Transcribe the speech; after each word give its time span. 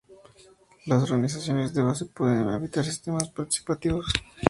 Las 0.87 1.03
organizaciones 1.03 1.75
de 1.75 1.83
base 1.83 2.05
pueden 2.05 2.47
habitar 2.49 2.83
sistemas 2.83 3.29
participativos. 3.29 4.11